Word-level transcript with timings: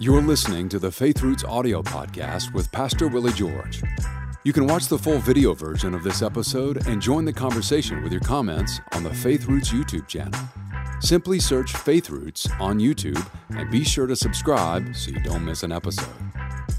You're 0.00 0.22
listening 0.22 0.68
to 0.70 0.80
the 0.80 0.90
Faith 0.90 1.22
Roots 1.22 1.44
audio 1.44 1.80
podcast 1.80 2.52
with 2.52 2.72
Pastor 2.72 3.06
Willie 3.06 3.32
George. 3.32 3.80
You 4.42 4.52
can 4.52 4.66
watch 4.66 4.88
the 4.88 4.98
full 4.98 5.18
video 5.18 5.54
version 5.54 5.94
of 5.94 6.02
this 6.02 6.20
episode 6.20 6.88
and 6.88 7.00
join 7.00 7.24
the 7.24 7.32
conversation 7.32 8.02
with 8.02 8.10
your 8.10 8.20
comments 8.20 8.80
on 8.90 9.04
the 9.04 9.14
Faith 9.14 9.46
Roots 9.46 9.70
YouTube 9.70 10.08
channel. 10.08 10.40
Simply 10.98 11.38
search 11.38 11.70
Faith 11.74 12.10
Roots 12.10 12.48
on 12.58 12.80
YouTube 12.80 13.24
and 13.50 13.70
be 13.70 13.84
sure 13.84 14.08
to 14.08 14.16
subscribe 14.16 14.96
so 14.96 15.12
you 15.12 15.20
don't 15.20 15.44
miss 15.44 15.62
an 15.62 15.70
episode. 15.70 16.08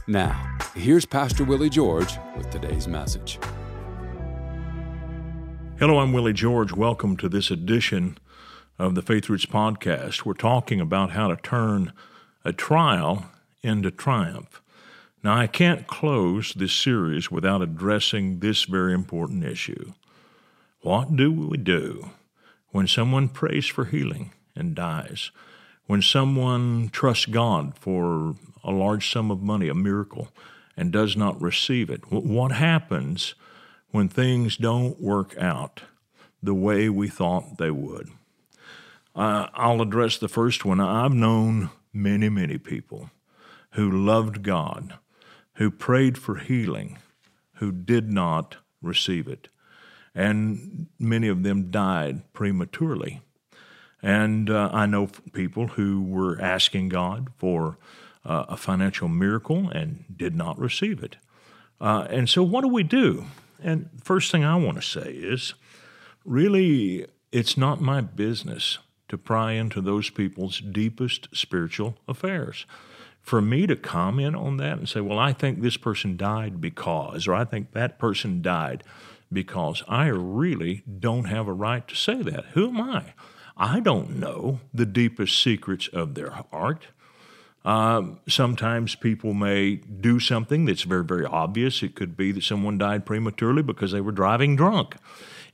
Now, 0.08 0.58
here's 0.76 1.06
Pastor 1.06 1.46
Willie 1.46 1.70
George 1.70 2.18
with 2.36 2.50
today's 2.50 2.86
message. 2.86 3.40
Hello, 5.80 6.00
I'm 6.00 6.12
Willie 6.12 6.34
George. 6.34 6.74
Welcome 6.74 7.16
to 7.18 7.30
this 7.30 7.50
edition 7.50 8.18
of 8.78 8.94
the 8.94 9.02
Faith 9.02 9.30
Roots 9.30 9.46
podcast. 9.46 10.26
We're 10.26 10.34
talking 10.34 10.82
about 10.82 11.12
how 11.12 11.30
to 11.30 11.38
turn 11.38 11.94
a 12.46 12.54
trial 12.54 13.26
into 13.64 13.92
triumph. 13.92 14.62
Now, 15.24 15.36
I 15.36 15.48
can't 15.48 15.88
close 15.88 16.54
this 16.54 16.74
series 16.74 17.32
without 17.32 17.64
addressing 17.64 18.40
this 18.40 18.66
very 18.66 18.94
important 18.94 19.44
issue. 19.44 19.94
What 20.82 21.16
do 21.16 21.32
we 21.32 21.58
do 21.58 22.12
when 22.70 22.88
someone 22.88 23.30
prays 23.30 23.66
for 23.66 23.86
healing 23.86 24.34
and 24.56 24.76
dies? 24.76 25.32
When 25.88 26.04
someone 26.04 26.90
trusts 26.90 27.26
God 27.26 27.76
for 27.76 28.36
a 28.64 28.72
large 28.72 29.12
sum 29.12 29.32
of 29.32 29.42
money, 29.42 29.68
a 29.68 29.74
miracle, 29.74 30.28
and 30.78 30.92
does 30.92 31.18
not 31.18 31.42
receive 31.42 31.90
it? 31.90 32.12
What 32.12 32.52
happens 32.52 33.34
when 33.90 34.10
things 34.10 34.58
don't 34.58 35.02
work 35.02 35.36
out 35.40 35.82
the 36.44 36.54
way 36.54 36.88
we 36.90 37.08
thought 37.08 37.58
they 37.58 37.72
would? 37.72 38.10
Uh, 39.16 39.48
I'll 39.56 39.82
address 39.82 40.20
the 40.20 40.28
first 40.28 40.66
one. 40.66 40.80
I've 40.80 41.14
known 41.14 41.72
many, 41.96 42.30
many 42.30 42.58
people 42.58 43.10
who 43.72 43.90
loved 43.90 44.44
God, 44.44 44.96
who 45.54 45.72
prayed 45.72 46.18
for 46.18 46.36
healing, 46.36 47.00
who 47.56 47.72
did 47.72 48.12
not 48.12 48.58
receive 48.82 49.28
it. 49.28 49.48
And 50.14 50.88
many 51.00 51.28
of 51.28 51.44
them 51.44 51.72
died 51.72 52.32
prematurely. 52.34 53.22
And 54.02 54.50
uh, 54.50 54.70
I 54.72 54.86
know 54.86 55.08
people 55.34 55.68
who 55.68 56.02
were 56.04 56.40
asking 56.40 56.90
God 56.90 57.30
for 57.38 57.78
uh, 58.24 58.46
a 58.50 58.58
financial 58.58 59.08
miracle 59.08 59.70
and 59.70 60.06
did 60.16 60.36
not 60.36 60.60
receive 60.60 61.04
it. 61.04 61.18
Uh, 61.82 62.08
and 62.10 62.30
so, 62.30 62.44
what 62.44 62.62
do 62.62 62.68
we 62.68 62.84
do? 62.84 63.26
And 63.62 63.90
first 64.04 64.32
thing 64.32 64.44
I 64.44 64.56
want 64.56 64.78
to 64.78 64.82
say 64.82 65.12
is 65.12 65.54
really, 66.24 67.08
it's 67.32 67.58
not 67.58 67.82
my 67.82 68.02
business 68.02 68.78
to 69.08 69.18
pry 69.18 69.54
into 69.54 69.82
those 69.82 70.10
people's 70.10 70.60
deepest 70.60 71.28
spiritual 71.34 71.98
affairs. 72.08 72.66
For 73.22 73.42
me 73.42 73.66
to 73.68 73.76
comment 73.76 74.36
on 74.36 74.58
that 74.58 74.78
and 74.78 74.88
say, 74.88 75.02
well, 75.02 75.18
I 75.18 75.34
think 75.34 75.62
this 75.62 75.78
person 75.78 76.16
died 76.16 76.62
because, 76.62 77.28
or 77.28 77.34
I 77.34 77.44
think 77.44 77.72
that 77.72 77.98
person 77.98 78.42
died 78.42 78.84
because, 79.34 79.84
I 79.88 80.08
really 80.08 80.84
don't 81.00 81.26
have 81.26 81.48
a 81.48 81.54
right 81.54 81.88
to 81.88 81.96
say 81.96 82.22
that. 82.22 82.46
Who 82.54 82.70
am 82.70 82.82
I? 82.82 83.14
I 83.58 83.80
don't 83.80 84.20
know 84.20 84.60
the 84.74 84.86
deepest 84.86 85.42
secrets 85.42 85.88
of 85.88 86.14
their 86.14 86.30
heart. 86.52 86.88
Um, 87.64 88.20
sometimes 88.28 88.94
people 88.94 89.34
may 89.34 89.78
do 89.78 90.20
something 90.20 90.66
that's 90.66 90.84
very, 90.84 91.04
very 91.04 91.26
obvious. 91.26 91.82
It 91.82 91.96
could 91.96 92.16
be 92.16 92.32
that 92.34 92.44
someone 92.44 92.78
died 92.78 93.08
prematurely 93.08 93.64
because 93.64 93.92
they 93.92 94.02
were 94.02 94.12
driving 94.12 94.56
drunk. 94.56 94.98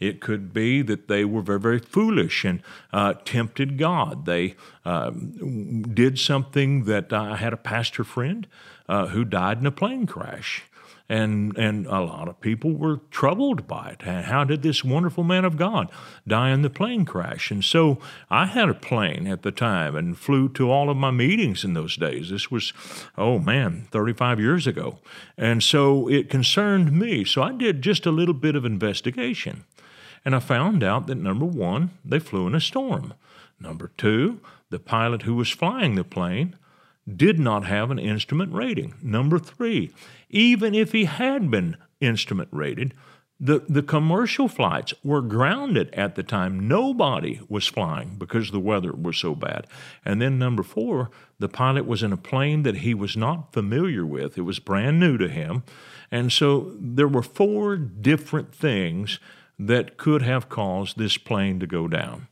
It 0.01 0.19
could 0.19 0.51
be 0.51 0.81
that 0.81 1.07
they 1.07 1.23
were 1.23 1.41
very, 1.41 1.59
very 1.59 1.79
foolish 1.79 2.43
and 2.43 2.61
uh, 2.91 3.13
tempted 3.23 3.77
God. 3.77 4.25
They 4.25 4.55
uh, 4.83 5.11
did 5.11 6.19
something 6.19 6.83
that 6.85 7.13
I 7.13 7.37
had 7.37 7.53
a 7.53 7.57
pastor 7.57 8.03
friend 8.03 8.47
uh, 8.89 9.07
who 9.07 9.23
died 9.23 9.59
in 9.59 9.65
a 9.65 9.71
plane 9.71 10.07
crash 10.07 10.63
and 11.11 11.57
and 11.57 11.85
a 11.87 11.99
lot 11.99 12.29
of 12.29 12.39
people 12.39 12.71
were 12.71 13.01
troubled 13.11 13.67
by 13.67 13.89
it. 13.89 14.01
How 14.03 14.45
did 14.45 14.61
this 14.61 14.81
wonderful 14.81 15.25
man 15.25 15.43
of 15.43 15.57
God 15.57 15.91
die 16.25 16.51
in 16.51 16.61
the 16.61 16.69
plane 16.69 17.03
crash? 17.03 17.51
And 17.51 17.65
so 17.65 17.99
I 18.29 18.45
had 18.45 18.69
a 18.69 18.73
plane 18.73 19.27
at 19.27 19.41
the 19.41 19.51
time 19.51 19.97
and 19.97 20.17
flew 20.17 20.47
to 20.49 20.71
all 20.71 20.89
of 20.89 20.95
my 20.95 21.11
meetings 21.11 21.65
in 21.65 21.73
those 21.73 21.97
days. 21.97 22.29
This 22.29 22.49
was, 22.49 22.71
oh 23.17 23.39
man, 23.39 23.87
35 23.91 24.39
years 24.39 24.65
ago, 24.67 24.99
and 25.37 25.61
so 25.61 26.07
it 26.07 26.29
concerned 26.29 26.93
me. 26.93 27.25
So 27.25 27.43
I 27.43 27.51
did 27.51 27.81
just 27.81 28.05
a 28.05 28.11
little 28.11 28.33
bit 28.33 28.55
of 28.55 28.63
investigation, 28.63 29.65
and 30.23 30.35
I 30.35 30.39
found 30.39 30.83
out 30.83 31.07
that 31.07 31.15
number 31.15 31.45
one, 31.45 31.91
they 32.05 32.19
flew 32.19 32.47
in 32.47 32.55
a 32.55 32.61
storm. 32.61 33.13
Number 33.59 33.91
two, 33.97 34.39
the 34.69 34.79
pilot 34.79 35.23
who 35.23 35.35
was 35.35 35.49
flying 35.49 35.95
the 35.95 36.03
plane 36.03 36.55
did 37.07 37.39
not 37.39 37.65
have 37.65 37.91
an 37.91 37.99
instrument 37.99 38.53
rating. 38.53 38.93
Number 39.01 39.39
three, 39.39 39.91
even 40.29 40.73
if 40.75 40.91
he 40.91 41.05
had 41.05 41.49
been 41.51 41.77
instrument 41.99 42.49
rated, 42.51 42.93
the, 43.43 43.63
the 43.67 43.81
commercial 43.81 44.47
flights 44.47 44.93
were 45.03 45.21
grounded 45.21 45.91
at 45.95 46.13
the 46.13 46.21
time. 46.21 46.67
Nobody 46.67 47.39
was 47.49 47.65
flying 47.65 48.17
because 48.19 48.51
the 48.51 48.59
weather 48.59 48.91
was 48.93 49.17
so 49.17 49.33
bad. 49.33 49.65
And 50.05 50.21
then, 50.21 50.37
number 50.37 50.61
four, 50.61 51.09
the 51.39 51.49
pilot 51.49 51.87
was 51.87 52.03
in 52.03 52.13
a 52.13 52.17
plane 52.17 52.61
that 52.63 52.77
he 52.77 52.93
was 52.93 53.17
not 53.17 53.51
familiar 53.51 54.05
with. 54.05 54.37
It 54.37 54.41
was 54.41 54.59
brand 54.59 54.99
new 54.99 55.17
to 55.17 55.27
him. 55.27 55.63
And 56.11 56.31
so 56.31 56.73
there 56.79 57.07
were 57.07 57.23
four 57.23 57.77
different 57.77 58.53
things 58.53 59.19
that 59.59 59.97
could 59.97 60.21
have 60.21 60.49
caused 60.49 60.97
this 60.97 61.17
plane 61.17 61.59
to 61.59 61.67
go 61.67 61.87
down. 61.87 62.27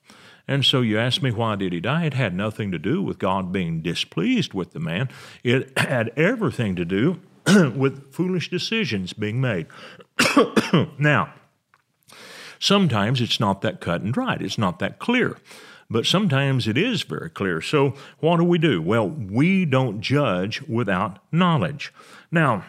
And 0.47 0.66
so 0.66 0.81
you 0.81 0.97
ask 0.97 1.22
me 1.22 1.31
why 1.31 1.56
did 1.56 1.74
he 1.74 1.80
die? 1.80 2.06
It 2.06 2.16
had 2.16 2.34
nothing 2.34 2.72
to 2.72 2.80
do 2.80 3.03
with 3.03 3.19
God 3.19 3.52
being 3.52 3.81
displeased 3.84 4.53
with 4.53 4.72
the 4.72 4.80
man. 4.80 5.09
It 5.44 5.78
had 5.78 6.12
everything 6.18 6.75
to 6.75 6.85
do 6.85 7.19
with 7.75 8.12
foolish 8.12 8.50
decisions 8.50 9.13
being 9.13 9.40
made. 9.40 9.68
now, 10.97 11.34
sometimes 12.58 13.22
it's 13.22 13.40
not 13.40 13.62
that 13.62 13.79
cut 13.79 14.02
and 14.02 14.12
dried. 14.12 14.41
It's 14.41 14.58
not 14.58 14.79
that 14.79 14.97
clear. 14.97 15.38
But 15.91 16.06
sometimes 16.06 16.68
it 16.68 16.78
is 16.78 17.02
very 17.02 17.29
clear. 17.29 17.62
So, 17.62 17.96
what 18.19 18.38
do 18.38 18.44
we 18.44 18.59
do? 18.59 18.81
Well, 18.81 19.09
we 19.09 19.66
don't 19.66 20.02
judge 20.02 20.62
without 20.63 21.18
knowledge. 21.31 21.91
Now, 22.31 22.63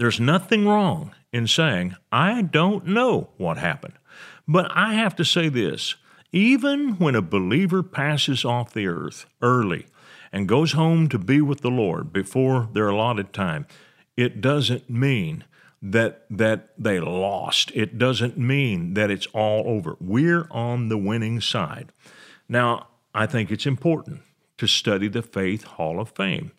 there's 0.00 0.18
nothing 0.18 0.66
wrong 0.66 1.14
in 1.30 1.46
saying, 1.46 1.94
I 2.10 2.40
don't 2.40 2.86
know 2.86 3.28
what 3.36 3.58
happened. 3.58 3.92
But 4.48 4.70
I 4.74 4.94
have 4.94 5.14
to 5.16 5.24
say 5.26 5.50
this 5.50 5.96
even 6.32 6.96
when 6.96 7.14
a 7.14 7.20
believer 7.20 7.82
passes 7.82 8.42
off 8.42 8.72
the 8.72 8.86
earth 8.86 9.26
early 9.42 9.86
and 10.32 10.48
goes 10.48 10.72
home 10.72 11.08
to 11.10 11.18
be 11.18 11.42
with 11.42 11.60
the 11.60 11.70
Lord 11.70 12.14
before 12.14 12.70
their 12.72 12.88
allotted 12.88 13.34
time, 13.34 13.66
it 14.16 14.40
doesn't 14.40 14.88
mean 14.88 15.44
that 15.82 16.24
that 16.30 16.70
they 16.78 16.98
lost. 16.98 17.70
It 17.74 17.98
doesn't 17.98 18.38
mean 18.38 18.94
that 18.94 19.10
it's 19.10 19.26
all 19.34 19.64
over. 19.66 19.96
We're 20.00 20.46
on 20.50 20.88
the 20.88 20.98
winning 20.98 21.42
side. 21.42 21.92
Now, 22.48 22.86
I 23.14 23.26
think 23.26 23.50
it's 23.50 23.66
important 23.66 24.22
to 24.60 24.66
study 24.66 25.08
the 25.08 25.22
Faith 25.22 25.64
Hall 25.64 25.98
of 25.98 26.10
Fame 26.10 26.52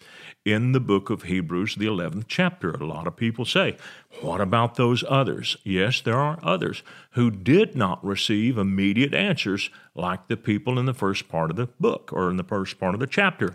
in 0.44 0.72
the 0.72 0.80
book 0.80 1.12
of 1.12 1.22
Hebrews, 1.22 1.76
the 1.76 1.86
11th 1.86 2.26
chapter. 2.28 2.72
A 2.72 2.84
lot 2.84 3.06
of 3.06 3.16
people 3.16 3.46
say, 3.46 3.78
What 4.22 4.42
about 4.42 4.74
those 4.74 5.04
others? 5.08 5.56
Yes, 5.64 6.02
there 6.02 6.18
are 6.18 6.40
others 6.42 6.82
who 7.12 7.30
did 7.30 7.76
not 7.76 8.04
receive 8.04 8.58
immediate 8.58 9.14
answers 9.14 9.70
like 9.94 10.28
the 10.28 10.36
people 10.36 10.80
in 10.80 10.88
the 10.88 10.96
first 10.96 11.30
part 11.30 11.52
of 11.52 11.58
the 11.58 11.68
book 11.80 12.10
or 12.12 12.32
in 12.32 12.38
the 12.38 12.44
first 12.44 12.80
part 12.80 12.96
of 12.96 13.00
the 13.00 13.06
chapter. 13.06 13.54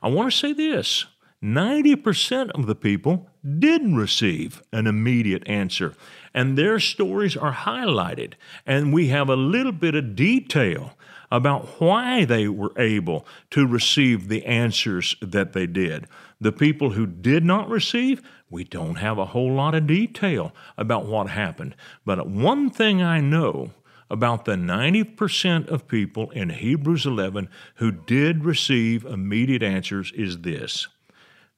I 0.00 0.06
want 0.06 0.30
to 0.30 0.38
say 0.38 0.52
this 0.52 1.06
90% 1.42 2.52
of 2.52 2.66
the 2.66 2.76
people 2.76 3.28
didn't 3.58 3.96
receive 3.96 4.62
an 4.72 4.86
immediate 4.86 5.42
answer, 5.48 5.96
and 6.32 6.56
their 6.56 6.78
stories 6.78 7.36
are 7.36 7.52
highlighted, 7.52 8.34
and 8.64 8.92
we 8.92 9.08
have 9.08 9.28
a 9.28 9.34
little 9.34 9.72
bit 9.72 9.96
of 9.96 10.14
detail 10.14 10.92
about 11.30 11.80
why 11.80 12.24
they 12.24 12.48
were 12.48 12.72
able 12.76 13.26
to 13.50 13.66
receive 13.66 14.28
the 14.28 14.44
answers 14.44 15.16
that 15.20 15.52
they 15.52 15.66
did. 15.66 16.06
The 16.40 16.52
people 16.52 16.90
who 16.90 17.06
did 17.06 17.44
not 17.44 17.68
receive, 17.68 18.22
we 18.50 18.64
don't 18.64 18.96
have 18.96 19.18
a 19.18 19.26
whole 19.26 19.52
lot 19.52 19.74
of 19.74 19.86
detail 19.86 20.52
about 20.76 21.06
what 21.06 21.30
happened. 21.30 21.74
But 22.04 22.28
one 22.28 22.70
thing 22.70 23.02
I 23.02 23.20
know 23.20 23.72
about 24.10 24.44
the 24.44 24.54
90% 24.54 25.68
of 25.68 25.88
people 25.88 26.30
in 26.30 26.50
Hebrews 26.50 27.04
11 27.04 27.48
who 27.76 27.90
did 27.90 28.44
receive 28.44 29.04
immediate 29.04 29.62
answers 29.62 30.12
is 30.12 30.38
this 30.38 30.88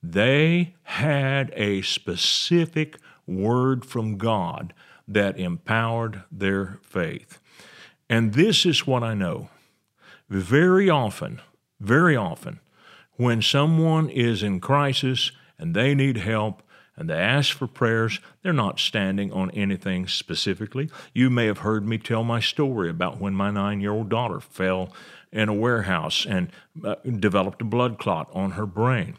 they 0.03 0.75
had 0.85 1.53
a 1.55 1.83
specific 1.83 2.97
word 3.27 3.85
from 3.85 4.17
God 4.17 4.73
that 5.07 5.39
empowered 5.39 6.23
their 6.33 6.79
faith. 6.83 7.39
And 8.09 8.33
this 8.33 8.65
is 8.65 8.87
what 8.87 9.03
I 9.03 9.15
know. 9.15 9.51
Very 10.31 10.89
often, 10.89 11.41
very 11.81 12.15
often, 12.15 12.61
when 13.17 13.43
someone 13.43 14.09
is 14.09 14.45
in 14.45 14.61
crisis 14.61 15.33
and 15.59 15.75
they 15.75 15.93
need 15.93 16.19
help 16.19 16.63
and 16.97 17.11
they 17.11 17.19
ask 17.19 17.57
for 17.57 17.67
prayers, 17.67 18.21
they're 18.43 18.53
not 18.53 18.79
standing 18.79 19.33
on 19.33 19.51
anything 19.51 20.07
specifically. 20.07 20.89
You 21.13 21.31
may 21.31 21.47
have 21.47 21.59
heard 21.59 21.85
me 21.85 21.99
tell 21.99 22.23
my 22.23 22.39
story 22.39 22.89
about 22.89 23.21
when 23.21 23.35
my 23.35 23.51
nine 23.51 23.81
year 23.81 23.91
old 23.91 24.09
daughter 24.09 24.39
fell 24.39 24.93
in 25.33 25.49
a 25.49 25.55
warehouse 25.55 26.25
and 26.25 26.53
uh, 26.85 26.95
developed 27.05 27.61
a 27.63 27.65
blood 27.65 27.99
clot 27.99 28.31
on 28.33 28.53
her 28.53 28.67
brain. 28.67 29.17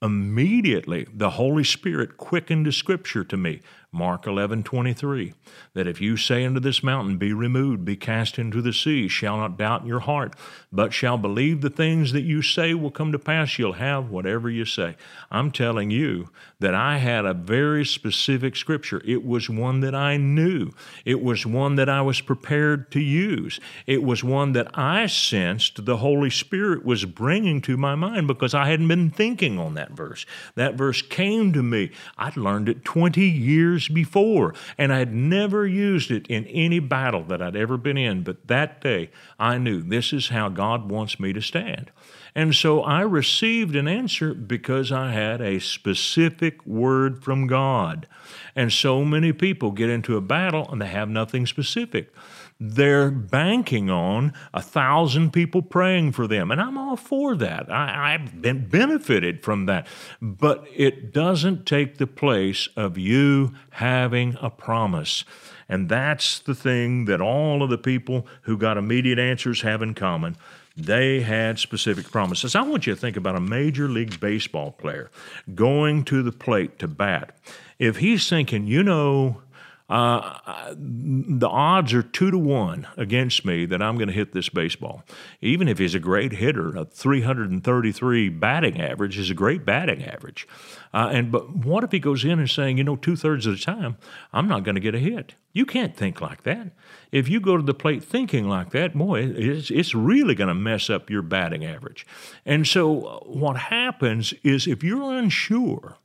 Immediately, 0.00 1.08
the 1.12 1.30
Holy 1.30 1.64
Spirit 1.64 2.16
quickened 2.16 2.64
the 2.64 2.72
scripture 2.72 3.24
to 3.24 3.36
me 3.36 3.60
Mark 3.94 4.26
11:23 4.26 5.32
that 5.74 5.86
if 5.86 6.00
you 6.00 6.16
say 6.16 6.44
unto 6.44 6.60
this 6.60 6.82
mountain, 6.82 7.16
Be 7.16 7.32
removed, 7.32 7.84
be 7.84 7.96
cast 7.96 8.38
into 8.38 8.60
the 8.60 8.72
sea, 8.72 9.08
shall 9.08 9.36
not 9.36 9.56
doubt 9.56 9.82
in 9.82 9.86
your 9.86 10.00
heart, 10.00 10.34
but 10.72 10.92
shall 10.92 11.16
believe 11.16 11.60
the 11.60 11.70
things 11.70 12.12
that 12.12 12.22
you 12.22 12.42
say 12.42 12.74
will 12.74 12.90
come 12.90 13.12
to 13.12 13.18
pass, 13.18 13.58
you'll 13.58 13.74
have 13.74 14.10
whatever 14.10 14.50
you 14.50 14.64
say. 14.64 14.96
I'm 15.30 15.50
telling 15.50 15.90
you 15.90 16.30
that 16.60 16.74
I 16.74 16.98
had 16.98 17.24
a 17.24 17.34
very 17.34 17.84
specific 17.84 18.56
scripture. 18.56 19.02
It 19.04 19.24
was 19.24 19.48
one 19.48 19.80
that 19.80 19.94
I 19.94 20.16
knew, 20.16 20.70
it 21.04 21.22
was 21.22 21.46
one 21.46 21.76
that 21.76 21.88
I 21.88 22.02
was 22.02 22.20
prepared 22.20 22.90
to 22.92 23.00
use, 23.00 23.60
it 23.86 24.02
was 24.02 24.24
one 24.24 24.52
that 24.52 24.68
I 24.74 25.06
sensed 25.06 25.84
the 25.84 25.98
Holy 25.98 26.30
Spirit 26.30 26.84
was 26.84 27.04
bringing 27.04 27.60
to 27.62 27.76
my 27.76 27.94
mind 27.94 28.26
because 28.26 28.54
I 28.54 28.68
hadn't 28.68 28.88
been 28.88 29.10
thinking 29.10 29.58
on 29.58 29.74
that 29.74 29.92
verse. 29.92 30.26
That 30.54 30.74
verse 30.74 31.02
came 31.02 31.52
to 31.52 31.62
me. 31.62 31.90
I'd 32.18 32.36
learned 32.36 32.68
it 32.68 32.84
20 32.84 33.22
years 33.22 33.83
years 33.88 33.94
before, 33.94 34.54
and 34.78 34.92
I 34.92 34.98
had 34.98 35.14
never 35.14 35.66
used 35.66 36.10
it 36.10 36.26
in 36.28 36.46
any 36.46 36.78
battle 36.78 37.22
that 37.24 37.42
I'd 37.42 37.56
ever 37.56 37.76
been 37.76 37.96
in. 37.96 38.22
But 38.22 38.46
that 38.48 38.80
day, 38.80 39.10
I 39.38 39.58
knew 39.58 39.82
this 39.82 40.12
is 40.12 40.28
how 40.28 40.48
God 40.48 40.90
wants 40.90 41.18
me 41.20 41.32
to 41.32 41.40
stand. 41.40 41.90
And 42.34 42.54
so 42.54 42.82
I 42.82 43.02
received 43.02 43.76
an 43.76 43.86
answer 43.86 44.34
because 44.34 44.90
I 44.90 45.12
had 45.12 45.40
a 45.40 45.60
specific 45.60 46.64
word 46.66 47.22
from 47.22 47.46
God. 47.46 48.08
And 48.56 48.72
so 48.72 49.04
many 49.04 49.32
people 49.32 49.70
get 49.70 49.88
into 49.88 50.16
a 50.16 50.20
battle 50.20 50.68
and 50.70 50.82
they 50.82 50.88
have 50.88 51.08
nothing 51.08 51.46
specific 51.46 52.12
they're 52.60 53.10
banking 53.10 53.90
on 53.90 54.32
a 54.52 54.62
thousand 54.62 55.32
people 55.32 55.60
praying 55.60 56.12
for 56.12 56.26
them. 56.26 56.50
And 56.50 56.60
I'm 56.60 56.78
all 56.78 56.96
for 56.96 57.36
that. 57.36 57.70
I, 57.70 58.12
have 58.12 58.40
been 58.40 58.68
benefited 58.68 59.42
from 59.42 59.66
that. 59.66 59.86
But 60.20 60.66
it 60.74 61.12
doesn't 61.12 61.66
take 61.66 61.98
the 61.98 62.06
place 62.06 62.68
of 62.76 62.96
you 62.96 63.54
having 63.70 64.36
a 64.40 64.50
promise. 64.50 65.24
And 65.68 65.88
that's 65.88 66.38
the 66.38 66.54
thing 66.54 67.06
that 67.06 67.20
all 67.20 67.62
of 67.62 67.70
the 67.70 67.78
people 67.78 68.26
who 68.42 68.56
got 68.56 68.76
immediate 68.76 69.18
answers 69.18 69.62
have 69.62 69.82
in 69.82 69.94
common. 69.94 70.36
They 70.76 71.20
had 71.20 71.60
specific 71.60 72.10
promises. 72.10 72.56
I 72.56 72.62
want 72.62 72.86
you 72.86 72.94
to 72.94 73.00
think 73.00 73.16
about 73.16 73.36
a 73.36 73.40
Major 73.40 73.88
League 73.88 74.18
Baseball 74.18 74.72
player 74.72 75.08
going 75.54 76.04
to 76.06 76.22
the 76.22 76.32
plate 76.32 76.80
to 76.80 76.88
bat. 76.88 77.36
If 77.78 77.98
he's 77.98 78.28
thinking, 78.28 78.66
you 78.66 78.82
know, 78.82 79.42
uh, 79.90 80.74
the 80.76 81.48
odds 81.48 81.92
are 81.92 82.02
two 82.02 82.30
to 82.30 82.38
one 82.38 82.86
against 82.96 83.44
me 83.44 83.66
that 83.66 83.82
I'm 83.82 83.96
going 83.96 84.08
to 84.08 84.14
hit 84.14 84.32
this 84.32 84.48
baseball. 84.48 85.02
Even 85.42 85.68
if 85.68 85.76
he's 85.76 85.94
a 85.94 86.00
great 86.00 86.32
hitter, 86.32 86.74
a 86.74 86.86
333 86.86 88.30
batting 88.30 88.80
average 88.80 89.18
is 89.18 89.28
a 89.28 89.34
great 89.34 89.66
batting 89.66 90.02
average. 90.02 90.48
Uh, 90.94 91.10
and 91.12 91.30
but 91.30 91.54
what 91.54 91.84
if 91.84 91.92
he 91.92 91.98
goes 91.98 92.24
in 92.24 92.38
and 92.38 92.48
saying, 92.48 92.78
you 92.78 92.84
know, 92.84 92.96
two 92.96 93.14
thirds 93.14 93.46
of 93.46 93.58
the 93.58 93.62
time 93.62 93.98
I'm 94.32 94.48
not 94.48 94.64
going 94.64 94.76
to 94.76 94.80
get 94.80 94.94
a 94.94 94.98
hit? 94.98 95.34
You 95.52 95.66
can't 95.66 95.94
think 95.94 96.20
like 96.20 96.44
that. 96.44 96.72
If 97.12 97.28
you 97.28 97.38
go 97.38 97.58
to 97.58 97.62
the 97.62 97.74
plate 97.74 98.02
thinking 98.02 98.48
like 98.48 98.70
that, 98.70 98.94
boy, 98.94 99.22
it's, 99.22 99.70
it's 99.70 99.94
really 99.94 100.34
going 100.34 100.48
to 100.48 100.54
mess 100.54 100.88
up 100.88 101.10
your 101.10 101.22
batting 101.22 101.64
average. 101.64 102.06
And 102.46 102.66
so 102.66 103.04
uh, 103.04 103.18
what 103.20 103.56
happens 103.56 104.32
is 104.42 104.66
if 104.66 104.82
you're 104.82 105.12
unsure 105.12 105.98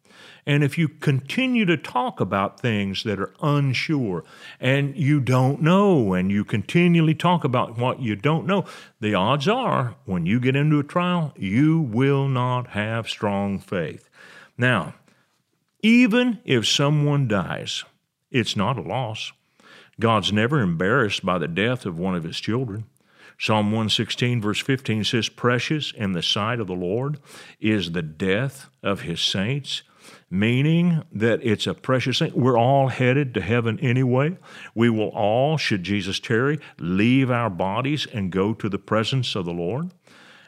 and 0.46 0.64
if 0.64 0.78
you 0.78 0.88
continue 0.88 1.66
to 1.66 1.78
talk 1.78 2.20
about 2.20 2.60
things 2.60 3.04
that 3.04 3.20
are 3.20 3.34
unsure 3.42 4.24
and 4.60 4.96
you 4.96 5.20
don't 5.20 5.62
know, 5.62 6.14
and 6.14 6.32
you 6.32 6.44
continually 6.44 7.16
talk 7.16 7.44
about 7.44 7.78
what 7.78 8.02
you 8.02 8.16
don't 8.16 8.46
know, 8.46 8.66
the 9.00 9.14
odds 9.14 9.48
are 9.48 9.96
when 10.06 10.26
you 10.26 10.40
get 10.40 10.56
into 10.56 10.80
a 10.80 10.84
trial, 10.84 11.34
you 11.38 11.80
will 11.80 12.28
not 12.28 12.68
have 12.70 13.10
strong 13.10 13.60
faith. 13.60 14.10
Now, 14.58 14.96
even 15.82 16.40
if 16.44 16.68
someone 16.68 17.28
dies, 17.28 17.84
it's 18.32 18.56
not 18.56 18.78
a 18.78 18.82
loss. 18.82 19.32
God's 20.00 20.32
never 20.32 20.62
embarrassed 20.62 21.26
by 21.26 21.38
the 21.38 21.48
death 21.48 21.86
of 21.86 22.00
one 22.00 22.16
of 22.16 22.24
his 22.24 22.40
children. 22.40 22.86
Psalm 23.38 23.68
116, 23.68 24.42
verse 24.42 24.60
15 24.60 25.04
says, 25.06 25.30
Precious 25.30 25.94
in 25.96 26.12
the 26.12 26.22
sight 26.22 26.60
of 26.60 26.68
the 26.68 26.74
Lord 26.74 27.20
is 27.62 27.92
the 27.92 28.02
death 28.02 28.70
of 28.84 29.02
his 29.02 29.22
saints 29.22 29.84
meaning 30.30 31.04
that 31.12 31.40
it's 31.44 31.68
a 31.68 31.74
precious 31.74 32.20
thing. 32.20 32.32
We're 32.36 32.58
all 32.58 32.88
headed 32.88 33.34
to 33.34 33.42
heaven 33.42 33.80
anyway. 33.80 34.38
We 34.76 34.90
will 34.90 35.10
all, 35.10 35.58
should 35.58 35.84
Jesus 35.84 36.20
tarry, 36.20 36.60
leave 36.78 37.32
our 37.32 37.50
bodies 37.50 38.08
and 38.14 38.32
go 38.32 38.54
to 38.54 38.70
the 38.70 38.80
presence 38.80 39.36
of 39.36 39.46
the 39.46 39.54
Lord. 39.54 39.92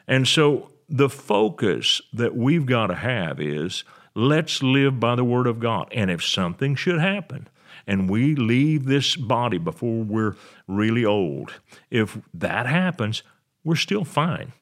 And 0.06 0.26
so 0.26 0.70
the 0.88 1.08
focus 1.08 2.00
that 2.12 2.36
we've 2.36 2.66
got 2.66 2.88
to 2.88 2.94
have 2.94 3.40
is 3.40 3.84
let's 4.14 4.62
live 4.62 5.00
by 5.00 5.14
the 5.14 5.24
Word 5.24 5.46
of 5.46 5.60
God. 5.60 5.88
And 5.92 6.10
if 6.10 6.24
something 6.24 6.74
should 6.74 7.00
happen, 7.00 7.48
and 7.86 8.08
we 8.08 8.34
leave 8.34 8.84
this 8.84 9.16
body 9.16 9.58
before 9.58 10.04
we're 10.04 10.36
really 10.68 11.04
old, 11.04 11.54
if 11.90 12.18
that 12.34 12.66
happens, 12.66 13.22
we're 13.64 13.76
still 13.76 14.04
fine. 14.04 14.52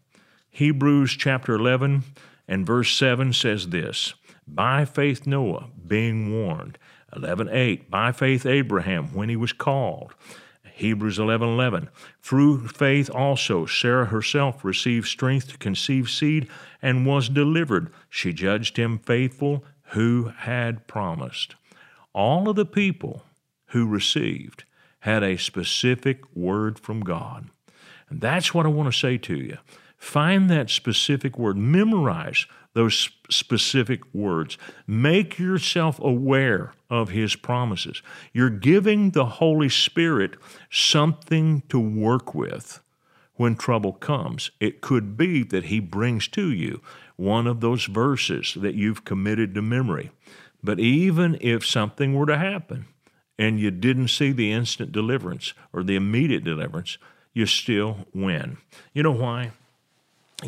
Hebrews 0.51 1.13
chapter 1.13 1.55
11 1.55 2.05
and 2.49 2.67
verse 2.67 2.95
7 2.97 3.33
says 3.33 3.69
this 3.69 4.15
by 4.55 4.85
faith, 4.85 5.27
Noah, 5.27 5.69
being 5.87 6.33
warned. 6.33 6.79
11.8, 7.15 7.91
by 7.91 8.13
faith, 8.13 8.47
Abraham, 8.47 9.15
when 9.15 9.29
he 9.29 9.37
was 9.37 9.53
called. 9.53 10.15
Hebrews 10.81 11.19
11:11 11.19 11.89
Through 12.23 12.69
faith 12.69 13.11
also 13.11 13.67
Sarah 13.67 14.07
herself 14.07 14.65
received 14.65 15.09
strength 15.09 15.49
to 15.49 15.59
conceive 15.59 16.09
seed 16.09 16.49
and 16.81 17.05
was 17.05 17.29
delivered. 17.29 17.93
She 18.09 18.33
judged 18.33 18.79
him 18.79 18.99
faithful 18.99 19.63
who 19.91 20.33
had 20.39 20.87
promised. 20.87 21.55
All 22.15 22.49
of 22.49 22.57
the 22.57 22.65
people 22.65 23.25
who 23.67 23.87
received 23.87 24.65
had 25.01 25.23
a 25.23 25.37
specific 25.37 26.21
word 26.35 26.79
from 26.79 27.01
God. 27.01 27.51
And 28.09 28.21
that's 28.23 28.55
what 28.55 28.65
I 28.65 28.71
want 28.71 28.91
to 28.91 28.99
say 28.99 29.19
to 29.19 29.37
you. 29.37 29.59
Find 29.99 30.49
that 30.49 30.71
specific 30.71 31.39
word. 31.39 31.59
Memorize 31.59 32.47
those 32.73 33.11
specific 33.31 34.01
words. 34.15 34.57
Make 34.87 35.39
yourself 35.39 35.99
aware 35.99 36.73
of 36.89 37.11
His 37.11 37.37
promises. 37.37 38.03
You're 38.33 38.51
giving 38.51 39.11
the 39.11 39.27
Holy 39.27 39.69
Spirit 39.69 40.35
something 40.71 41.63
to 41.69 41.81
work 41.81 42.35
with 42.35 42.81
when 43.35 43.57
trouble 43.57 43.93
comes. 43.93 44.51
It 44.61 44.81
could 44.81 45.17
be 45.17 45.43
that 45.45 45.65
He 45.65 45.81
brings 45.81 46.29
to 46.29 46.53
you 46.53 46.81
one 47.17 47.47
of 47.47 47.61
those 47.61 47.87
verses 47.87 48.55
that 48.57 48.75
you've 48.75 49.05
committed 49.05 49.55
to 49.55 49.63
memory. 49.63 50.11
But 50.63 50.79
even 50.79 51.39
if 51.41 51.67
something 51.67 52.15
were 52.15 52.27
to 52.27 52.39
happen 52.39 52.87
and 53.39 53.59
you 53.59 53.71
didn't 53.71 54.09
see 54.09 54.33
the 54.33 54.53
instant 54.53 54.93
deliverance 54.93 55.55
or 55.73 55.83
the 55.83 55.97
immediate 55.97 56.45
deliverance, 56.45 56.99
you 57.33 57.47
still 57.47 58.07
win. 58.15 58.59
You 58.93 59.03
know 59.03 59.13
why? 59.13 59.53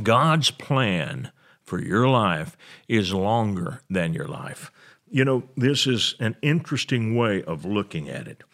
God's 0.03 0.51
plan 0.51 1.31
for 1.73 1.81
your 1.81 2.07
life 2.07 2.55
is 2.87 3.15
longer 3.15 3.81
than 3.89 4.13
your 4.13 4.29
life. 4.29 4.71
You 5.11 5.25
know, 5.25 5.45
this 5.57 5.87
is 5.87 6.17
an 6.21 6.37
interesting 6.43 7.17
way 7.17 7.43
of 7.45 7.65
looking 7.65 8.11
at 8.11 8.29
it. 8.29 8.45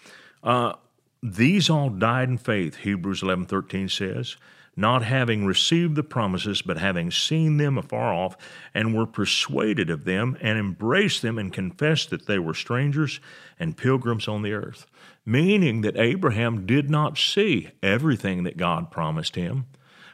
Uh, 0.40 0.75
these 1.20 1.68
all 1.68 1.90
died 1.90 2.28
in 2.28 2.38
faith, 2.38 2.76
Hebrews 2.76 3.22
11:13 3.22 3.88
says, 3.88 4.37
not 4.76 5.02
having 5.02 5.44
received 5.44 5.96
the 5.96 6.04
promises, 6.04 6.62
but 6.62 6.78
having 6.78 7.10
seen 7.10 7.56
them 7.56 7.76
afar 7.76 8.14
off, 8.14 8.37
and 8.72 8.94
were 8.94 9.04
persuaded 9.04 9.90
of 9.90 10.04
them, 10.04 10.38
and 10.40 10.56
embraced 10.56 11.20
them, 11.20 11.38
and 11.38 11.52
confessed 11.52 12.10
that 12.10 12.26
they 12.26 12.38
were 12.38 12.54
strangers 12.54 13.18
and 13.58 13.76
pilgrims 13.76 14.28
on 14.28 14.42
the 14.42 14.52
earth. 14.52 14.87
Meaning 15.26 15.80
that 15.80 15.96
Abraham 15.96 16.66
did 16.66 16.88
not 16.88 17.18
see 17.18 17.70
everything 17.82 18.44
that 18.44 18.56
God 18.56 18.92
promised 18.92 19.34
him 19.34 19.66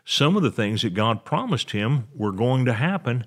some 0.05 0.37
of 0.37 0.43
the 0.43 0.51
things 0.51 0.83
that 0.83 0.95
God 0.95 1.25
promised 1.25 1.71
him 1.71 2.09
were 2.15 2.33
going 2.33 2.65
to 2.67 2.75
happen 2.75 3.25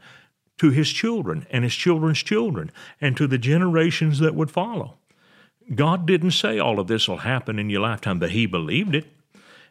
to 0.57 0.69
his 0.69 0.89
children 0.89 1.45
and 1.49 1.63
his 1.63 1.75
children's 1.75 2.23
children 2.23 2.71
and 2.99 3.15
to 3.17 3.27
the 3.27 3.37
generations 3.37 4.19
that 4.19 4.35
would 4.35 4.51
follow. 4.51 4.97
God 5.73 6.05
didn't 6.05 6.31
say 6.31 6.59
all 6.59 6.79
of 6.79 6.87
this 6.87 7.07
will 7.07 7.17
happen 7.17 7.59
in 7.59 7.69
your 7.69 7.81
lifetime, 7.81 8.19
but 8.19 8.31
he 8.31 8.45
believed 8.45 8.95
it. 8.95 9.05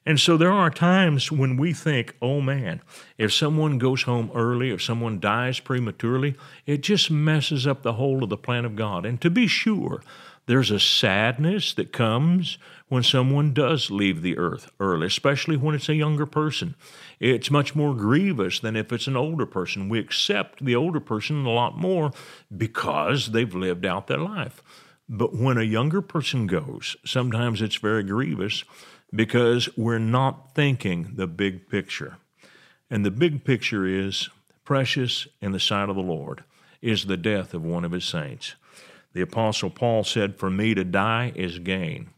And 0.05 0.21
so 0.21 0.37
there 0.37 0.53
are 0.53 0.71
times 0.71 1.33
when 1.33 1.57
we 1.57 1.73
think, 1.73 2.15
oh 2.23 2.41
man, 2.41 2.81
if 3.19 3.33
someone 3.33 3.79
goes 3.79 4.03
home 4.03 4.31
early, 4.35 4.71
if 4.71 4.81
someone 4.81 5.19
dies 5.19 5.59
prematurely, 5.59 6.37
it 6.65 6.83
just 6.83 7.11
messes 7.11 7.67
up 7.67 7.83
the 7.83 7.95
whole 7.95 8.23
of 8.23 8.31
the 8.31 8.37
plan 8.37 8.65
of 8.65 8.77
God. 8.77 9.05
And 9.05 9.21
to 9.21 9.31
be 9.31 9.49
sure, 9.49 10.03
There's 10.47 10.71
a 10.71 10.79
sadness 10.79 11.75
that 11.75 11.93
comes 11.93 12.59
when 12.89 13.03
someone 13.03 13.53
does 13.53 13.91
leave 13.91 14.23
the 14.23 14.39
earth 14.39 14.71
early, 14.79 15.09
especially 15.09 15.57
when 15.57 15.75
it's 15.75 15.89
a 15.89 15.95
younger 15.95 16.27
person. 16.27 16.77
It's 17.19 17.51
much 17.51 17.75
more 17.75 17.95
grievous 17.95 18.61
than 18.61 18.77
if 18.77 18.93
it's 18.93 19.09
an 19.09 19.17
older 19.17 19.47
person. 19.47 19.89
We 19.89 19.99
accept 19.99 20.65
the 20.65 20.77
older 20.77 21.01
person 21.01 21.45
a 21.45 21.51
lot 21.51 21.77
more 21.77 22.13
because 22.57 23.33
they've 23.33 23.55
lived 23.55 23.85
out 23.85 24.07
their 24.07 24.19
life. 24.19 24.63
But 25.09 25.35
when 25.35 25.59
a 25.59 25.63
younger 25.63 26.01
person 26.01 26.47
goes, 26.47 26.97
sometimes 27.05 27.61
it's 27.61 27.77
very 27.77 28.05
grievous 28.05 28.63
because 29.13 29.69
we're 29.77 29.99
not 29.99 30.55
thinking 30.55 31.15
the 31.15 31.27
big 31.27 31.69
picture. 31.69 32.19
And 32.89 33.05
the 33.05 33.11
big 33.11 33.45
picture 33.45 33.85
is 33.85 34.29
precious 34.65 35.27
in 35.41 35.53
the 35.53 35.61
sight 35.61 35.89
of 35.89 35.97
the 35.97 36.03
Lord 36.03 36.45
is 36.83 37.07
the 37.07 37.17
death 37.17 37.55
of 37.55 37.65
one 37.65 37.85
of 37.85 37.93
his 37.93 38.05
saints. 38.05 38.55
The 39.17 39.23
Apostle 39.23 39.71
Paul 39.71 40.05
said, 40.05 40.37
For 40.37 40.51
me 40.51 40.75
to 40.75 40.85
die 40.85 41.33
is 41.35 41.59
gain. 41.59 42.11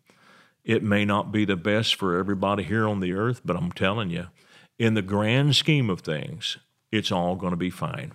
It 0.64 0.82
may 0.82 1.04
not 1.04 1.30
be 1.30 1.44
the 1.44 1.54
best 1.54 1.94
for 1.94 2.18
everybody 2.18 2.64
here 2.64 2.88
on 2.88 2.98
the 2.98 3.12
earth, 3.12 3.40
but 3.44 3.56
I'm 3.56 3.70
telling 3.70 4.10
you, 4.10 4.26
in 4.80 4.94
the 4.94 5.02
grand 5.02 5.54
scheme 5.54 5.90
of 5.90 6.00
things, 6.00 6.56
it's 6.90 7.12
all 7.12 7.36
going 7.36 7.52
to 7.52 7.56
be 7.56 7.70
fine. 7.70 8.14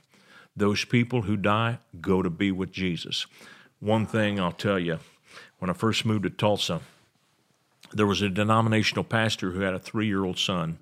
Those 0.54 0.84
people 0.84 1.22
who 1.22 1.38
die 1.38 1.80
go 2.02 2.22
to 2.22 2.30
be 2.30 2.52
with 2.52 2.74
Jesus. 2.74 3.26
One 3.80 4.06
thing 4.06 4.38
I'll 4.38 4.52
tell 4.52 4.80
you 4.80 5.00
when 5.60 5.70
I 5.70 5.74
first 5.74 6.04
moved 6.04 6.24
to 6.24 6.30
Tulsa, 6.30 6.82
there 7.94 8.06
was 8.06 8.22
a 8.22 8.28
denominational 8.28 9.06
pastor 9.06 9.52
who 9.52 9.62
had 9.62 9.74
a 9.74 9.80
three 9.80 10.08
year 10.08 10.26
old 10.26 10.38
son 10.38 10.78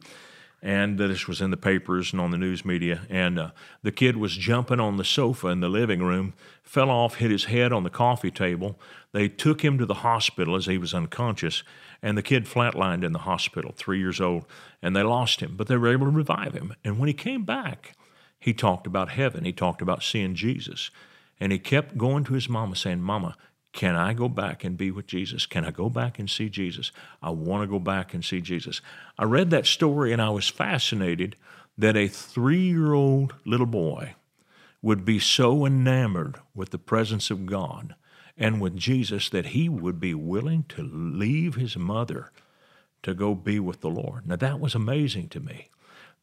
and 0.61 0.99
this 0.99 1.27
was 1.27 1.41
in 1.41 1.49
the 1.49 1.57
papers 1.57 2.11
and 2.11 2.21
on 2.21 2.31
the 2.31 2.37
news 2.37 2.63
media. 2.63 3.01
And 3.09 3.39
uh, 3.39 3.51
the 3.81 3.91
kid 3.91 4.17
was 4.17 4.37
jumping 4.37 4.79
on 4.79 4.97
the 4.97 5.03
sofa 5.03 5.47
in 5.47 5.59
the 5.59 5.69
living 5.69 6.03
room, 6.03 6.33
fell 6.63 6.91
off, 6.91 7.15
hit 7.15 7.31
his 7.31 7.45
head 7.45 7.73
on 7.73 7.83
the 7.83 7.89
coffee 7.89 8.29
table. 8.29 8.79
They 9.11 9.27
took 9.27 9.61
him 9.63 9.77
to 9.79 9.85
the 9.85 9.95
hospital 9.95 10.55
as 10.55 10.67
he 10.67 10.77
was 10.77 10.93
unconscious, 10.93 11.63
and 12.01 12.17
the 12.17 12.21
kid 12.21 12.45
flatlined 12.45 13.03
in 13.03 13.11
the 13.11 13.19
hospital, 13.19 13.73
three 13.75 13.99
years 13.99 14.21
old, 14.21 14.45
and 14.81 14.95
they 14.95 15.03
lost 15.03 15.39
him, 15.39 15.55
but 15.57 15.67
they 15.67 15.77
were 15.77 15.91
able 15.91 16.05
to 16.05 16.11
revive 16.11 16.53
him. 16.53 16.75
And 16.83 16.99
when 16.99 17.07
he 17.07 17.13
came 17.13 17.43
back, 17.43 17.95
he 18.39 18.53
talked 18.53 18.87
about 18.87 19.09
heaven. 19.09 19.45
He 19.45 19.53
talked 19.53 19.81
about 19.81 20.03
seeing 20.03 20.35
Jesus. 20.35 20.89
And 21.39 21.51
he 21.51 21.59
kept 21.59 21.97
going 21.97 22.23
to 22.25 22.33
his 22.33 22.49
mama 22.49 22.75
saying, 22.75 23.01
Mama, 23.01 23.35
can 23.73 23.95
I 23.95 24.13
go 24.13 24.27
back 24.27 24.63
and 24.63 24.77
be 24.77 24.91
with 24.91 25.07
Jesus? 25.07 25.45
Can 25.45 25.63
I 25.63 25.71
go 25.71 25.89
back 25.89 26.19
and 26.19 26.29
see 26.29 26.49
Jesus? 26.49 26.91
I 27.21 27.29
want 27.29 27.63
to 27.63 27.67
go 27.67 27.79
back 27.79 28.13
and 28.13 28.23
see 28.23 28.41
Jesus. 28.41 28.81
I 29.17 29.23
read 29.23 29.49
that 29.51 29.65
story 29.65 30.11
and 30.11 30.21
I 30.21 30.29
was 30.29 30.49
fascinated 30.49 31.35
that 31.77 31.95
a 31.95 32.07
three 32.07 32.67
year 32.67 32.93
old 32.93 33.35
little 33.45 33.65
boy 33.65 34.15
would 34.81 35.05
be 35.05 35.19
so 35.19 35.65
enamored 35.65 36.37
with 36.53 36.71
the 36.71 36.77
presence 36.77 37.31
of 37.31 37.45
God 37.45 37.95
and 38.37 38.59
with 38.59 38.75
Jesus 38.75 39.29
that 39.29 39.47
he 39.47 39.69
would 39.69 39.99
be 39.99 40.13
willing 40.13 40.63
to 40.69 40.81
leave 40.83 41.55
his 41.55 41.77
mother 41.77 42.31
to 43.03 43.13
go 43.13 43.35
be 43.35 43.59
with 43.59 43.81
the 43.81 43.89
Lord. 43.89 44.27
Now, 44.27 44.35
that 44.37 44.59
was 44.59 44.75
amazing 44.75 45.29
to 45.29 45.39
me. 45.39 45.69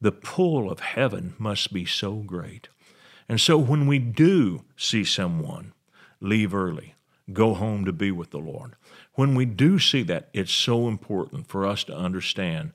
The 0.01 0.11
pull 0.11 0.71
of 0.71 0.79
heaven 0.79 1.33
must 1.37 1.73
be 1.73 1.85
so 1.85 2.15
great. 2.15 2.69
And 3.27 3.39
so, 3.39 3.57
when 3.57 3.85
we 3.85 3.99
do 3.99 4.63
see 4.77 5.03
someone 5.03 5.73
leave 6.21 6.53
early, 6.53 6.95
go 7.33 7.53
home 7.53 7.85
to 7.85 7.93
be 7.93 8.11
with 8.11 8.31
the 8.31 8.39
Lord. 8.39 8.75
When 9.13 9.35
we 9.35 9.45
do 9.45 9.79
see 9.79 10.03
that, 10.03 10.29
it's 10.33 10.51
so 10.51 10.87
important 10.87 11.47
for 11.47 11.65
us 11.65 11.83
to 11.85 11.95
understand 11.95 12.71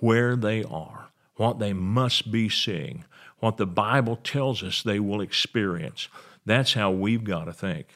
where 0.00 0.36
they 0.36 0.62
are, 0.64 1.08
what 1.36 1.58
they 1.58 1.72
must 1.72 2.30
be 2.30 2.48
seeing, 2.48 3.04
what 3.38 3.56
the 3.56 3.66
Bible 3.66 4.16
tells 4.16 4.62
us 4.62 4.82
they 4.82 5.00
will 5.00 5.20
experience. 5.20 6.08
That's 6.44 6.74
how 6.74 6.90
we've 6.90 7.24
got 7.24 7.44
to 7.44 7.52
think. 7.52 7.88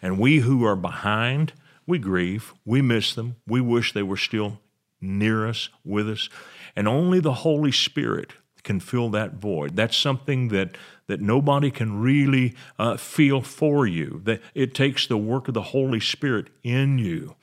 And 0.00 0.18
we 0.18 0.38
who 0.38 0.64
are 0.64 0.76
behind, 0.76 1.52
we 1.86 1.98
grieve, 1.98 2.54
we 2.64 2.82
miss 2.82 3.14
them, 3.14 3.36
we 3.46 3.60
wish 3.60 3.92
they 3.92 4.02
were 4.02 4.16
still 4.16 4.60
near 5.00 5.46
us, 5.46 5.68
with 5.84 6.08
us. 6.08 6.28
And 6.74 6.86
only 6.88 7.20
the 7.20 7.32
Holy 7.32 7.72
Spirit 7.72 8.32
can 8.62 8.80
fill 8.80 9.10
that 9.10 9.34
void. 9.34 9.76
That's 9.76 9.96
something 9.96 10.48
that 10.48 10.76
that 11.06 11.20
nobody 11.20 11.70
can 11.70 12.00
really 12.00 12.54
uh, 12.78 12.96
feel 12.96 13.40
for 13.40 13.86
you. 13.86 14.20
That 14.24 14.40
it 14.54 14.74
takes 14.74 15.06
the 15.06 15.16
work 15.16 15.48
of 15.48 15.54
the 15.54 15.62
Holy 15.62 16.00
Spirit 16.00 16.48
in 16.62 16.98
you 16.98 17.36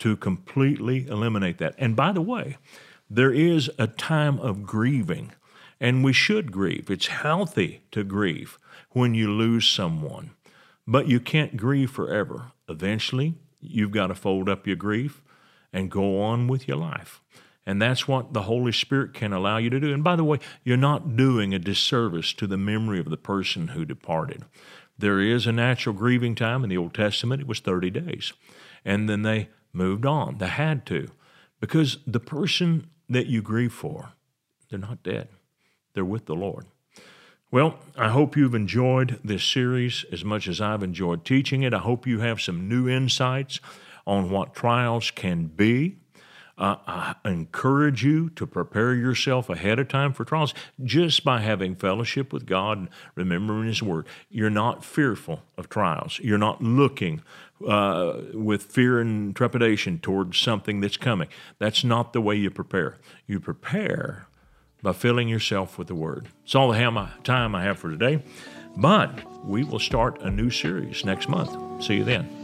to 0.00 0.16
completely 0.16 1.06
eliminate 1.06 1.58
that. 1.58 1.74
And 1.78 1.94
by 1.94 2.12
the 2.12 2.20
way, 2.20 2.56
there 3.08 3.32
is 3.32 3.70
a 3.78 3.86
time 3.86 4.38
of 4.40 4.64
grieving, 4.64 5.32
and 5.80 6.02
we 6.02 6.12
should 6.12 6.50
grieve. 6.50 6.90
It's 6.90 7.06
healthy 7.06 7.82
to 7.92 8.02
grieve 8.02 8.58
when 8.90 9.14
you 9.14 9.30
lose 9.30 9.68
someone, 9.68 10.30
but 10.86 11.08
you 11.08 11.20
can't 11.20 11.56
grieve 11.56 11.90
forever. 11.90 12.52
Eventually, 12.68 13.34
you've 13.60 13.92
got 13.92 14.08
to 14.08 14.14
fold 14.14 14.48
up 14.48 14.66
your 14.66 14.76
grief 14.76 15.22
and 15.72 15.90
go 15.90 16.20
on 16.22 16.48
with 16.48 16.66
your 16.66 16.76
life. 16.76 17.20
And 17.66 17.80
that's 17.80 18.06
what 18.06 18.32
the 18.32 18.42
Holy 18.42 18.72
Spirit 18.72 19.14
can 19.14 19.32
allow 19.32 19.56
you 19.56 19.70
to 19.70 19.80
do. 19.80 19.92
And 19.92 20.04
by 20.04 20.16
the 20.16 20.24
way, 20.24 20.38
you're 20.64 20.76
not 20.76 21.16
doing 21.16 21.54
a 21.54 21.58
disservice 21.58 22.32
to 22.34 22.46
the 22.46 22.58
memory 22.58 23.00
of 23.00 23.08
the 23.08 23.16
person 23.16 23.68
who 23.68 23.84
departed. 23.84 24.44
There 24.98 25.20
is 25.20 25.46
a 25.46 25.52
natural 25.52 25.94
grieving 25.94 26.34
time 26.34 26.62
in 26.62 26.70
the 26.70 26.76
Old 26.76 26.94
Testament, 26.94 27.40
it 27.40 27.48
was 27.48 27.60
30 27.60 27.90
days. 27.90 28.32
And 28.84 29.08
then 29.08 29.22
they 29.22 29.48
moved 29.72 30.06
on. 30.06 30.38
They 30.38 30.46
had 30.46 30.86
to. 30.86 31.08
Because 31.60 31.98
the 32.06 32.20
person 32.20 32.90
that 33.08 33.26
you 33.26 33.40
grieve 33.42 33.72
for, 33.72 34.12
they're 34.68 34.78
not 34.78 35.02
dead, 35.02 35.28
they're 35.94 36.04
with 36.04 36.26
the 36.26 36.34
Lord. 36.34 36.66
Well, 37.50 37.78
I 37.96 38.10
hope 38.10 38.36
you've 38.36 38.54
enjoyed 38.54 39.20
this 39.24 39.44
series 39.44 40.04
as 40.12 40.24
much 40.24 40.48
as 40.48 40.60
I've 40.60 40.82
enjoyed 40.82 41.24
teaching 41.24 41.62
it. 41.62 41.72
I 41.72 41.78
hope 41.78 42.06
you 42.06 42.18
have 42.20 42.40
some 42.40 42.68
new 42.68 42.88
insights 42.88 43.60
on 44.06 44.28
what 44.28 44.54
trials 44.54 45.10
can 45.10 45.46
be 45.46 45.96
uh, 46.56 46.76
I 46.86 47.14
encourage 47.24 48.04
you 48.04 48.30
to 48.30 48.46
prepare 48.46 48.94
yourself 48.94 49.50
ahead 49.50 49.78
of 49.78 49.88
time 49.88 50.12
for 50.12 50.24
trials 50.24 50.54
just 50.82 51.24
by 51.24 51.40
having 51.40 51.74
fellowship 51.74 52.32
with 52.32 52.46
God 52.46 52.78
and 52.78 52.88
remembering 53.16 53.66
His 53.66 53.82
Word. 53.82 54.06
You're 54.30 54.50
not 54.50 54.84
fearful 54.84 55.42
of 55.58 55.68
trials. 55.68 56.20
You're 56.20 56.38
not 56.38 56.62
looking 56.62 57.22
uh, 57.66 58.20
with 58.32 58.62
fear 58.62 59.00
and 59.00 59.34
trepidation 59.34 59.98
towards 59.98 60.38
something 60.38 60.80
that's 60.80 60.96
coming. 60.96 61.28
That's 61.58 61.82
not 61.82 62.12
the 62.12 62.20
way 62.20 62.36
you 62.36 62.50
prepare. 62.50 62.98
You 63.26 63.40
prepare 63.40 64.26
by 64.82 64.92
filling 64.92 65.28
yourself 65.28 65.78
with 65.78 65.88
the 65.88 65.94
Word. 65.94 66.28
It's 66.44 66.54
all 66.54 66.70
the 66.70 67.08
time 67.24 67.54
I 67.54 67.62
have 67.62 67.78
for 67.78 67.90
today, 67.90 68.22
but 68.76 69.44
we 69.44 69.64
will 69.64 69.78
start 69.80 70.20
a 70.20 70.30
new 70.30 70.50
series 70.50 71.04
next 71.04 71.28
month. 71.28 71.82
See 71.82 71.96
you 71.96 72.04
then. 72.04 72.43